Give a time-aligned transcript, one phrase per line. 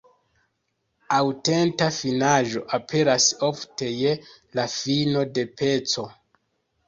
[1.17, 4.13] Aŭtenta finaĵo aperas ofte je
[4.61, 6.07] la fino de peco.